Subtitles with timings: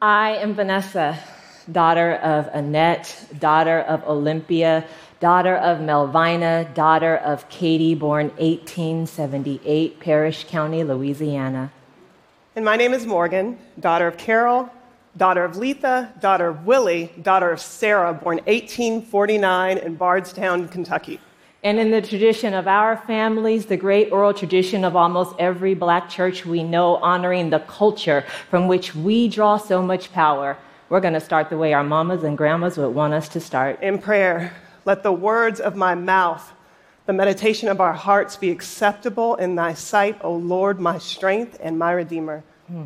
[0.00, 1.18] I am Vanessa,
[1.72, 4.86] daughter of Annette, daughter of Olympia,
[5.18, 11.72] daughter of Melvina, daughter of Katie, born 1878, Parrish County, Louisiana.
[12.54, 14.70] And my name is Morgan, daughter of Carol,
[15.16, 21.18] daughter of Letha, daughter of Willie, daughter of Sarah, born 1849 in Bardstown, Kentucky.
[21.64, 26.08] And in the tradition of our families, the great oral tradition of almost every black
[26.08, 30.56] church we know, honoring the culture from which we draw so much power,
[30.88, 33.82] we're going to start the way our mamas and grandmas would want us to start.
[33.82, 36.52] In prayer, let the words of my mouth,
[37.06, 41.76] the meditation of our hearts be acceptable in thy sight, O Lord, my strength and
[41.76, 42.44] my redeemer.
[42.68, 42.84] Hmm.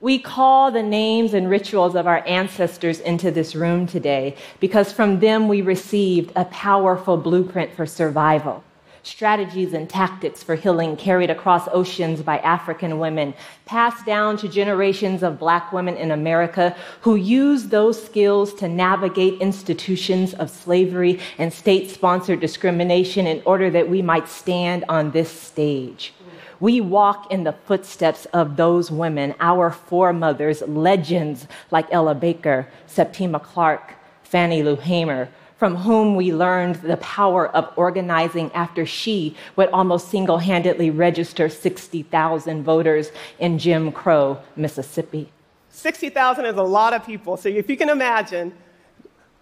[0.00, 5.20] We call the names and rituals of our ancestors into this room today because from
[5.20, 8.62] them we received a powerful blueprint for survival.
[9.04, 13.32] Strategies and tactics for healing carried across oceans by African women,
[13.64, 19.40] passed down to generations of black women in America who used those skills to navigate
[19.40, 25.30] institutions of slavery and state sponsored discrimination in order that we might stand on this
[25.30, 26.12] stage.
[26.60, 33.40] We walk in the footsteps of those women, our foremothers, legends like Ella Baker, Septima
[33.40, 39.68] Clark, Fannie Lou Hamer, from whom we learned the power of organizing after she would
[39.70, 45.30] almost single handedly register 60,000 voters in Jim Crow, Mississippi.
[45.70, 47.36] 60,000 is a lot of people.
[47.36, 48.52] So if you can imagine,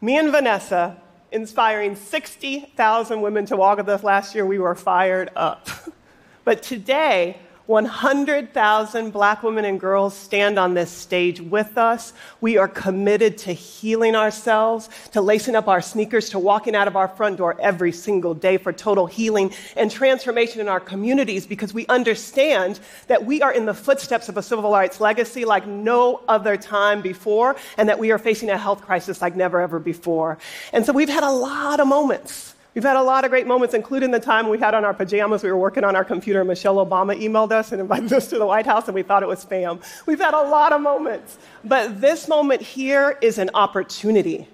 [0.01, 1.01] me and Vanessa
[1.33, 5.69] inspiring 60,000 women to walk with us last year, we were fired up.
[6.45, 12.13] But today, 100,000 black women and girls stand on this stage with us.
[12.43, 16.97] We are committed to healing ourselves, to lacing up our sneakers, to walking out of
[16.97, 21.73] our front door every single day for total healing and transformation in our communities because
[21.73, 26.21] we understand that we are in the footsteps of a civil rights legacy like no
[26.29, 30.37] other time before and that we are facing a health crisis like never ever before.
[30.75, 33.73] And so we've had a lot of moments We've had a lot of great moments,
[33.73, 35.45] including the time we had on our pajamas.
[35.45, 36.45] We were working on our computer.
[36.45, 39.29] Michelle Obama emailed us and invited us to the White House, and we thought it
[39.29, 39.81] was spam.
[40.07, 41.39] We've had a lot of moments.
[41.63, 44.49] But this moment here is an opportunity.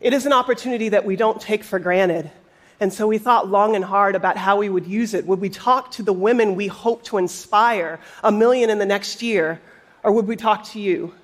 [0.00, 2.32] It is an opportunity that we don't take for granted.
[2.80, 5.24] And so we thought long and hard about how we would use it.
[5.26, 9.22] Would we talk to the women we hope to inspire, a million in the next
[9.22, 9.60] year,
[10.02, 11.14] or would we talk to you?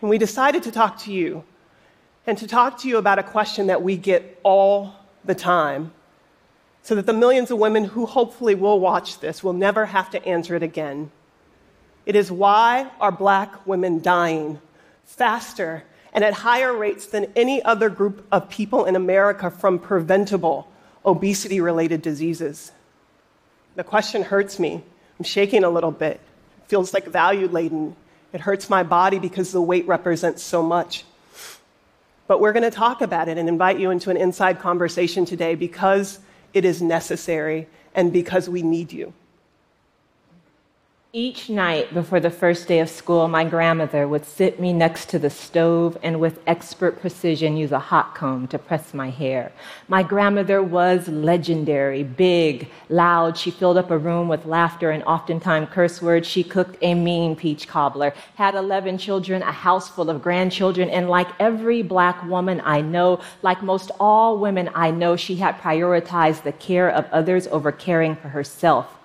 [0.00, 1.44] And we decided to talk to you
[2.26, 5.92] and to talk to you about a question that we get all the time
[6.82, 10.26] so that the millions of women who hopefully will watch this will never have to
[10.26, 11.10] answer it again.
[12.04, 14.60] It is why are black women dying
[15.04, 20.68] faster and at higher rates than any other group of people in America from preventable
[21.06, 22.72] obesity related diseases?
[23.76, 24.82] The question hurts me.
[25.18, 26.20] I'm shaking a little bit.
[26.58, 27.94] It feels like value laden.
[28.32, 31.04] It hurts my body because the weight represents so much.
[32.32, 35.54] But we're going to talk about it and invite you into an inside conversation today
[35.54, 36.18] because
[36.54, 39.12] it is necessary and because we need you.
[41.14, 45.18] Each night before the first day of school, my grandmother would sit me next to
[45.18, 49.52] the stove and with expert precision use a hot comb to press my hair.
[49.88, 53.36] My grandmother was legendary, big, loud.
[53.36, 56.26] She filled up a room with laughter and oftentimes curse words.
[56.26, 61.10] She cooked a mean peach cobbler, had 11 children, a house full of grandchildren, and
[61.10, 66.44] like every black woman I know, like most all women I know, she had prioritized
[66.44, 69.01] the care of others over caring for herself.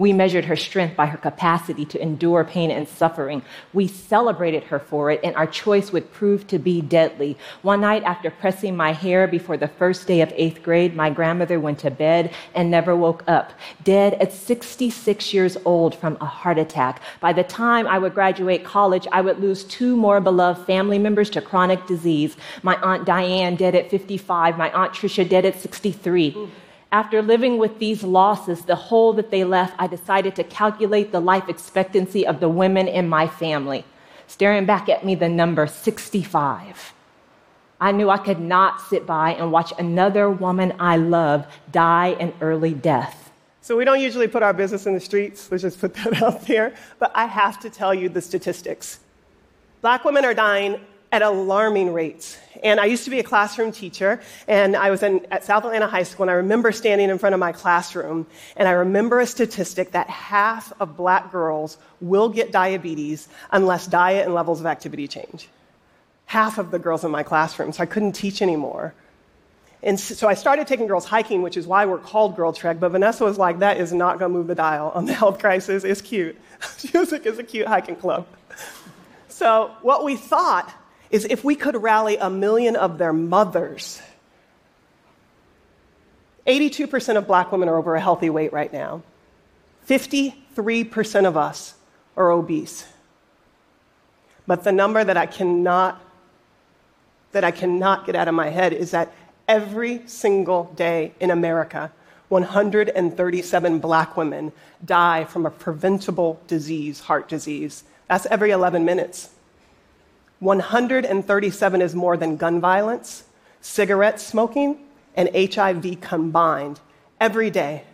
[0.00, 3.42] We measured her strength by her capacity to endure pain and suffering.
[3.74, 7.36] We celebrated her for it, and our choice would prove to be deadly.
[7.60, 11.60] One night, after pressing my hair before the first day of eighth grade, my grandmother
[11.60, 13.52] went to bed and never woke up,
[13.84, 17.02] dead at 66 years old from a heart attack.
[17.20, 21.28] By the time I would graduate college, I would lose two more beloved family members
[21.28, 22.38] to chronic disease.
[22.62, 26.48] My Aunt Diane, dead at 55, my Aunt Tricia, dead at 63.
[26.92, 31.20] After living with these losses, the hole that they left, I decided to calculate the
[31.20, 33.84] life expectancy of the women in my family.
[34.26, 36.92] Staring back at me, the number 65.
[37.80, 42.34] I knew I could not sit by and watch another woman I love die an
[42.40, 43.30] early death.
[43.62, 45.50] So, we don't usually put our business in the streets.
[45.50, 46.74] Let's just put that out there.
[46.98, 48.98] But I have to tell you the statistics.
[49.80, 50.80] Black women are dying
[51.12, 52.38] at alarming rates.
[52.62, 55.86] And I used to be a classroom teacher, and I was in, at South Atlanta
[55.86, 58.26] High School, and I remember standing in front of my classroom,
[58.56, 64.26] and I remember a statistic that half of black girls will get diabetes unless diet
[64.26, 65.48] and levels of activity change.
[66.26, 68.94] Half of the girls in my classroom, so I couldn't teach anymore.
[69.82, 72.78] And so I started taking girls hiking, which is why we're called Girl Trek.
[72.78, 75.38] But Vanessa was like, that is not going to move the dial on the health
[75.38, 75.84] crisis.
[75.84, 76.36] It's cute.
[76.78, 78.26] she was like, it's a cute hiking club.
[79.28, 80.70] So, what we thought
[81.10, 84.00] is if we could rally a million of their mothers,
[86.46, 89.02] 82% of black women are over a healthy weight right now.
[89.88, 91.74] 53% of us
[92.16, 92.86] are obese.
[94.46, 96.00] But the number that I cannot
[97.32, 99.12] that I cannot get out of my head is that
[99.46, 101.92] every single day in America,
[102.28, 104.52] 137 black women
[104.84, 107.84] die from a preventable disease, heart disease.
[108.08, 109.30] That's every 11 minutes.
[110.40, 113.24] 137 is more than gun violence,
[113.60, 114.78] cigarette smoking,
[115.14, 116.80] and HIV combined
[117.20, 117.84] every day.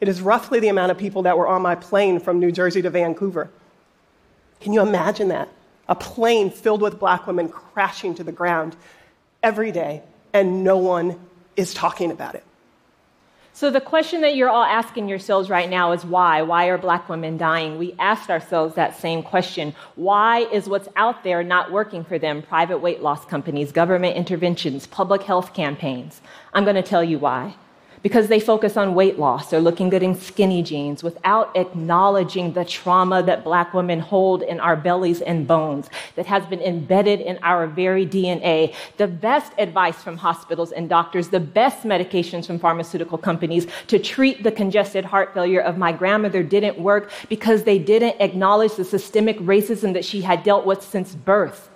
[0.00, 2.80] It is roughly the amount of people that were on my plane from New Jersey
[2.82, 3.50] to Vancouver.
[4.60, 5.48] Can you imagine that?
[5.88, 8.76] A plane filled with black women crashing to the ground
[9.42, 10.02] every day,
[10.32, 11.18] and no one
[11.56, 12.44] is talking about it.
[13.60, 16.40] So, the question that you're all asking yourselves right now is why?
[16.40, 17.76] Why are black women dying?
[17.76, 19.74] We asked ourselves that same question.
[19.96, 22.40] Why is what's out there not working for them?
[22.40, 26.22] Private weight loss companies, government interventions, public health campaigns.
[26.54, 27.54] I'm going to tell you why
[28.02, 29.50] because they focus on weight loss.
[29.50, 34.60] They're looking good in skinny jeans without acknowledging the trauma that black women hold in
[34.60, 38.74] our bellies and bones that has been embedded in our very DNA.
[38.96, 44.42] The best advice from hospitals and doctors, the best medications from pharmaceutical companies to treat
[44.42, 49.38] the congestive heart failure of my grandmother didn't work because they didn't acknowledge the systemic
[49.40, 51.70] racism that she had dealt with since birth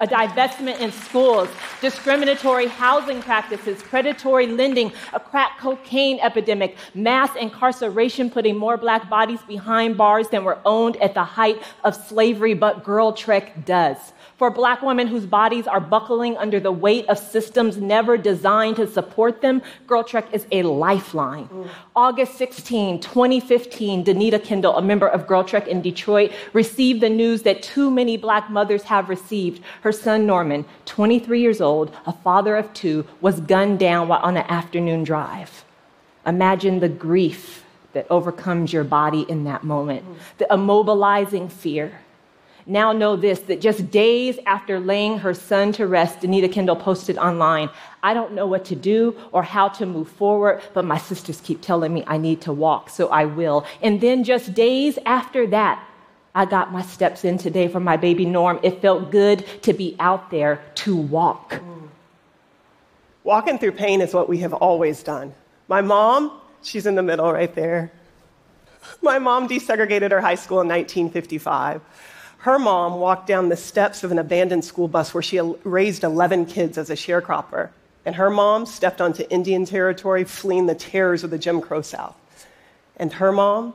[0.00, 1.48] a divestment in schools,
[1.80, 9.40] discriminatory housing practices, predatory lending, a crack cocaine epidemic, mass incarceration, putting more black bodies
[9.42, 14.50] behind bars than were owned at the height of slavery, but Girl Trek does for
[14.50, 19.42] black women whose bodies are buckling under the weight of systems never designed to support
[19.42, 21.46] them, Girl Trek is a lifeline.
[21.48, 21.68] Mm.
[21.94, 27.42] August 16, 2015, Danita Kendall, a member of Girl Trek in Detroit, received the news
[27.42, 29.62] that too many black mothers have received.
[29.82, 34.36] Her son Norman, 23 years old, a father of two, was gunned down while on
[34.36, 35.64] an afternoon drive.
[36.26, 40.04] Imagine the grief that overcomes your body in that moment,
[40.38, 42.00] the immobilizing fear
[42.70, 47.18] now know this that just days after laying her son to rest, Danita Kendall posted
[47.18, 47.70] online,
[48.02, 51.62] I don't know what to do or how to move forward, but my sisters keep
[51.62, 53.66] telling me I need to walk, so I will.
[53.82, 55.84] And then just days after that,
[56.34, 58.60] I got my steps in today for my baby Norm.
[58.62, 61.60] It felt good to be out there to walk.
[63.24, 65.34] Walking through pain is what we have always done.
[65.68, 67.92] My mom, she's in the middle right there.
[69.02, 71.82] My mom desegregated her high school in 1955.
[72.38, 76.46] Her mom walked down the steps of an abandoned school bus where she raised 11
[76.46, 77.68] kids as a sharecropper.
[78.06, 82.16] And her mom stepped onto Indian territory, fleeing the terrors of the Jim Crow South.
[82.96, 83.74] And her mom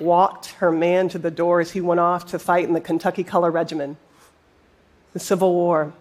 [0.00, 3.24] walked her man to the door as he went off to fight in the Kentucky
[3.24, 3.96] Color Regiment,
[5.12, 5.92] the Civil War.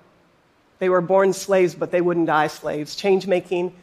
[0.79, 2.95] They were born slaves, but they wouldn't die slaves.
[2.95, 3.73] Change making,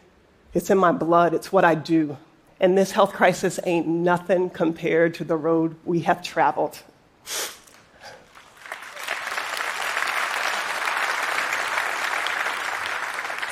[0.53, 2.17] it's in my blood, it's what I do.
[2.61, 6.79] And this health crisis ain't nothing compared to the road we have traveled.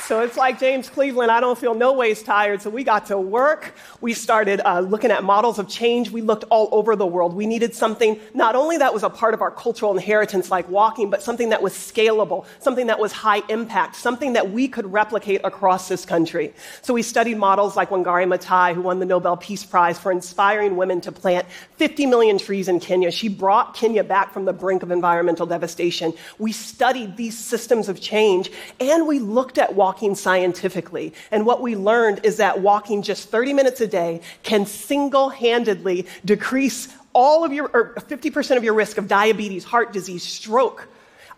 [0.06, 2.60] So it's like James Cleveland, I don't feel no ways tired.
[2.60, 3.72] So we got to work.
[4.00, 6.10] We started uh, looking at models of change.
[6.10, 7.34] We looked all over the world.
[7.34, 11.08] We needed something not only that was a part of our cultural inheritance, like walking,
[11.08, 15.40] but something that was scalable, something that was high impact, something that we could replicate
[15.44, 16.52] across this country.
[16.82, 20.76] So we studied models like Wangari Maathai, who won the Nobel Peace Prize for inspiring
[20.76, 23.12] women to plant 50 million trees in Kenya.
[23.12, 26.12] She brought Kenya back from the brink of environmental devastation.
[26.40, 31.12] We studied these systems of change and we looked at walking walking scientifically.
[31.30, 36.06] And what we learned is that walking just 30 minutes a day can single handedly
[36.24, 40.88] decrease all of your, or 50% of your risk of diabetes, heart disease, stroke,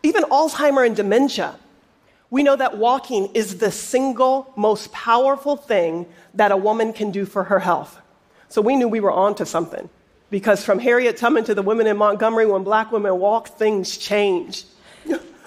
[0.04, 1.56] even Alzheimer and dementia.
[2.30, 7.26] We know that walking is the single most powerful thing that a woman can do
[7.26, 8.00] for her health.
[8.50, 9.90] So we knew we were onto something.
[10.30, 14.64] Because from Harriet Tubman to the women in Montgomery, when black women walk, things change.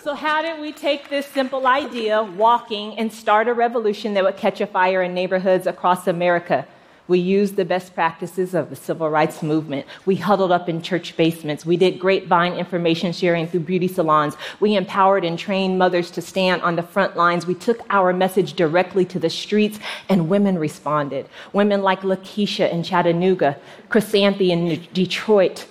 [0.03, 4.37] So, how did we take this simple idea, walking, and start a revolution that would
[4.37, 6.67] catch a fire in neighborhoods across America?
[7.07, 9.87] We used the best practices of the civil rights movement.
[10.05, 11.65] We huddled up in church basements.
[11.65, 14.35] We did grapevine information sharing through beauty salons.
[14.59, 17.47] We empowered and trained mothers to stand on the front lines.
[17.47, 21.27] We took our message directly to the streets, and women responded.
[21.53, 23.57] Women like Lakeisha in Chattanooga,
[23.89, 25.65] Chrysanthi in Detroit,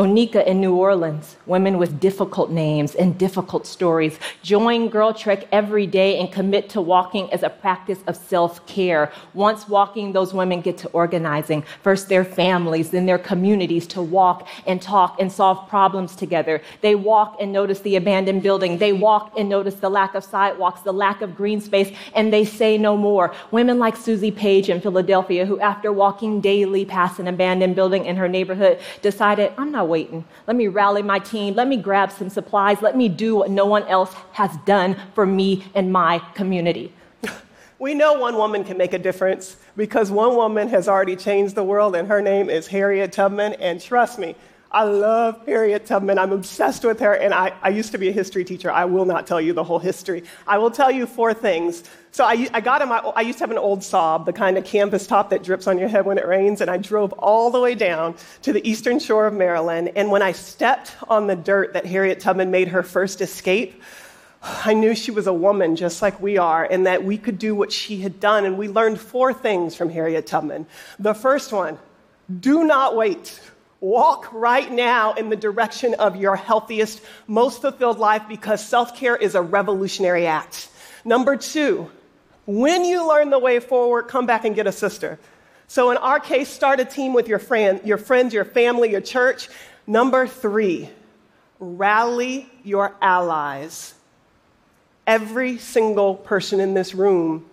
[0.00, 4.18] Onika in New Orleans, women with difficult names and difficult stories.
[4.42, 9.12] Join Girl Trek every day and commit to walking as a practice of self care.
[9.34, 14.48] Once walking, those women get to organizing, first their families, then their communities to walk
[14.66, 16.62] and talk and solve problems together.
[16.80, 18.78] They walk and notice the abandoned building.
[18.78, 22.46] They walk and notice the lack of sidewalks, the lack of green space, and they
[22.46, 23.34] say no more.
[23.50, 28.16] Women like Susie Page in Philadelphia, who after walking daily past an abandoned building in
[28.16, 30.24] her neighborhood, decided, I'm not waiting.
[30.46, 31.54] Let me rally my team.
[31.54, 32.80] Let me grab some supplies.
[32.80, 36.94] Let me do what no one else has done for me and my community.
[37.80, 41.64] We know one woman can make a difference because one woman has already changed the
[41.64, 43.54] world, and her name is Harriet Tubman.
[43.54, 44.36] And trust me,
[44.72, 46.16] I love Harriet Tubman.
[46.16, 48.70] I'm obsessed with her, and I, I, used to be a history teacher.
[48.70, 50.22] I will not tell you the whole history.
[50.46, 51.82] I will tell you four things.
[52.12, 54.56] So I, I got in my, I used to have an old Saab, the kind
[54.56, 57.50] of canvas top that drips on your head when it rains, and I drove all
[57.50, 59.90] the way down to the eastern shore of Maryland.
[59.96, 63.82] And when I stepped on the dirt that Harriet Tubman made her first escape,
[64.42, 67.56] I knew she was a woman just like we are, and that we could do
[67.56, 68.44] what she had done.
[68.44, 70.66] And we learned four things from Harriet Tubman.
[71.00, 71.76] The first one
[72.38, 73.40] do not wait.
[73.80, 79.16] Walk right now in the direction of your healthiest, most fulfilled life because self care
[79.16, 80.68] is a revolutionary act.
[81.04, 81.90] Number two,
[82.46, 85.18] when you learn the way forward, come back and get a sister.
[85.66, 89.00] So, in our case, start a team with your, friend, your friends, your family, your
[89.00, 89.48] church.
[89.86, 90.90] Number three,
[91.58, 93.94] rally your allies.
[95.06, 97.46] Every single person in this room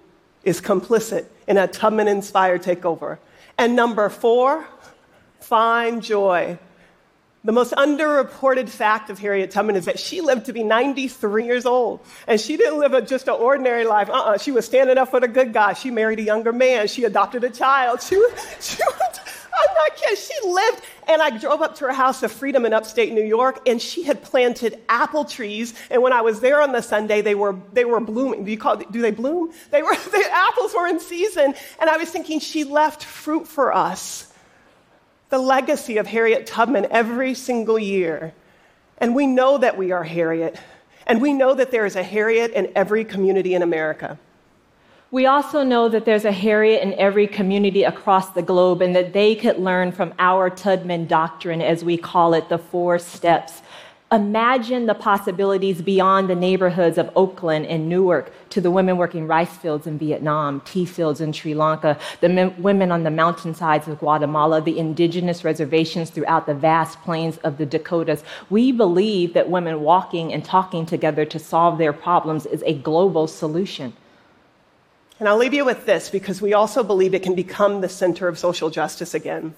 [0.43, 3.17] is complicit in a Tubman inspired takeover.
[3.57, 4.67] And number four,
[5.39, 6.57] find joy.
[7.43, 11.65] The most underreported fact of Harriet Tubman is that she lived to be 93 years
[11.65, 12.01] old.
[12.27, 14.09] And she didn't live a, just an ordinary life.
[14.09, 14.37] Uh-uh.
[14.37, 15.73] She was standing up for the good guy.
[15.73, 16.87] She married a younger man.
[16.87, 18.01] She adopted a child.
[18.01, 19.19] She was, she was
[19.57, 20.17] I'm not kidding.
[20.17, 23.61] She lived, and I drove up to her house of freedom in upstate New York,
[23.67, 25.73] and she had planted apple trees.
[25.89, 28.45] And when I was there on the Sunday, they were, they were blooming.
[28.45, 29.51] Do you call do they bloom?
[29.71, 31.53] They were, the apples were in season.
[31.79, 34.31] And I was thinking, she left fruit for us
[35.29, 38.33] the legacy of Harriet Tubman every single year.
[38.97, 40.59] And we know that we are Harriet,
[41.05, 44.17] and we know that there is a Harriet in every community in America.
[45.09, 49.13] We also know that there's a Harriet in every community across the globe and that
[49.13, 53.61] they could learn from our Tubman doctrine, as we call it, the four steps
[54.09, 59.57] Imagine the possibilities beyond the neighborhoods of Oakland and Newark to the women working rice
[59.57, 63.99] fields in Vietnam, tea fields in Sri Lanka, the men, women on the mountainsides of
[63.99, 68.23] Guatemala, the indigenous reservations throughout the vast plains of the Dakotas.
[68.49, 73.27] We believe that women walking and talking together to solve their problems is a global
[73.27, 73.91] solution.
[75.19, 78.29] And I'll leave you with this because we also believe it can become the center
[78.29, 79.53] of social justice again.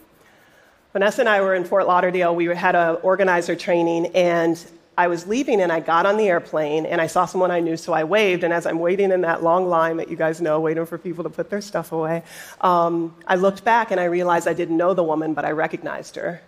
[0.94, 2.36] Vanessa and I were in Fort Lauderdale.
[2.36, 4.64] We had an organizer training, and
[4.98, 7.78] I was leaving and I got on the airplane and I saw someone I knew,
[7.78, 8.44] so I waved.
[8.44, 11.24] And as I'm waiting in that long line that you guys know, waiting for people
[11.24, 12.22] to put their stuff away,
[12.60, 16.18] um, I looked back and I realized I didn't know the woman, but I recognized
[16.18, 16.42] her.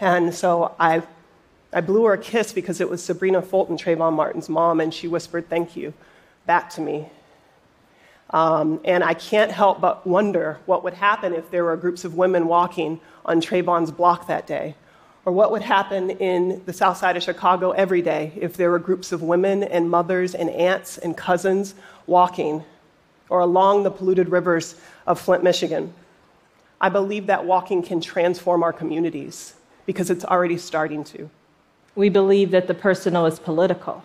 [0.00, 1.02] And so I,
[1.74, 5.06] I blew her a kiss because it was Sabrina Fulton, Trayvon Martin's mom, and she
[5.06, 5.92] whispered, Thank you,
[6.46, 7.10] back to me.
[8.30, 12.14] Um, and I can't help but wonder what would happen if there were groups of
[12.14, 14.74] women walking on Trayvon's block that day,
[15.24, 18.78] or what would happen in the south side of Chicago every day if there were
[18.78, 21.74] groups of women and mothers and aunts and cousins
[22.06, 22.64] walking,
[23.28, 24.76] or along the polluted rivers
[25.06, 25.94] of Flint, Michigan.
[26.80, 29.54] I believe that walking can transform our communities
[29.86, 31.30] because it's already starting to.
[31.94, 34.02] We believe that the personal is political.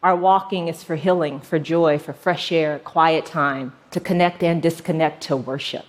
[0.00, 4.62] Our walking is for healing, for joy, for fresh air, quiet time, to connect and
[4.62, 5.86] disconnect, to worship.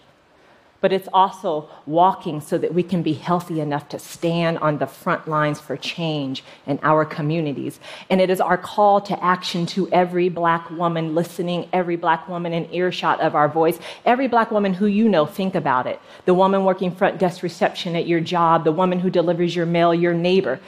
[0.81, 4.87] But it's also walking so that we can be healthy enough to stand on the
[4.87, 7.79] front lines for change in our communities.
[8.09, 12.53] And it is our call to action to every black woman listening, every black woman
[12.53, 15.99] in earshot of our voice, every black woman who you know, think about it.
[16.25, 19.93] The woman working front desk reception at your job, the woman who delivers your mail,
[19.93, 20.59] your neighbor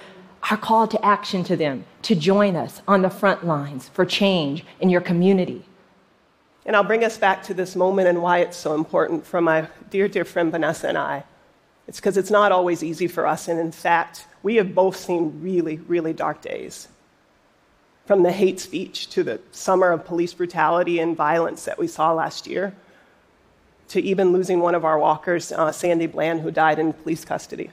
[0.50, 4.66] our call to action to them to join us on the front lines for change
[4.80, 5.64] in your community.
[6.66, 9.68] And I'll bring us back to this moment and why it's so important for my
[9.90, 11.24] dear, dear friend Vanessa and I.
[11.88, 13.48] It's because it's not always easy for us.
[13.48, 16.88] And in fact, we have both seen really, really dark days.
[18.06, 22.14] From the hate speech to the summer of police brutality and violence that we saw
[22.14, 22.76] last year,
[23.90, 27.72] to even losing one of our walkers, uh, Sandy Bland, who died in police custody.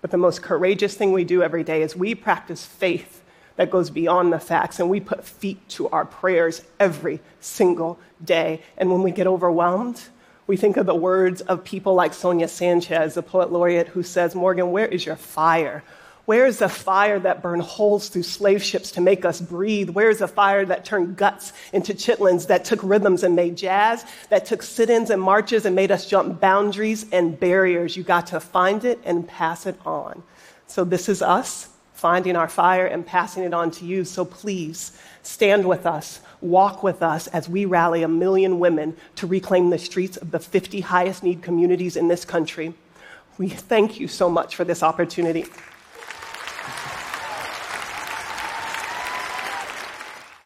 [0.00, 3.22] But the most courageous thing we do every day is we practice faith
[3.56, 8.62] that goes beyond the facts, and we put feet to our prayers every single day.
[8.76, 10.00] And when we get overwhelmed,
[10.48, 14.34] We think of the words of people like Sonia Sanchez, the poet laureate, who says,
[14.34, 15.84] Morgan, where is your fire?
[16.28, 19.88] Where is the fire that burned holes through slave ships to make us breathe?
[19.88, 24.04] Where is the fire that turned guts into chitlins, that took rhythms and made jazz,
[24.28, 27.96] that took sit ins and marches and made us jump boundaries and barriers?
[27.96, 30.22] You got to find it and pass it on.
[30.66, 34.04] So, this is us finding our fire and passing it on to you.
[34.04, 34.92] So, please
[35.22, 39.78] stand with us, walk with us as we rally a million women to reclaim the
[39.78, 42.74] streets of the 50 highest need communities in this country.
[43.38, 45.46] We thank you so much for this opportunity.